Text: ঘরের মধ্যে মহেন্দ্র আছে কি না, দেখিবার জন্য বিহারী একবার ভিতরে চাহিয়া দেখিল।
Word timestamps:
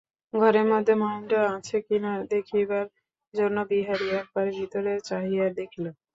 ঘরের 0.33 0.65
মধ্যে 0.71 0.93
মহেন্দ্র 1.01 1.35
আছে 1.55 1.77
কি 1.87 1.97
না, 2.05 2.13
দেখিবার 2.31 2.85
জন্য 3.33 3.57
বিহারী 3.71 4.07
একবার 4.21 4.47
ভিতরে 4.57 4.91
চাহিয়া 5.09 5.47
দেখিল। 5.59 5.85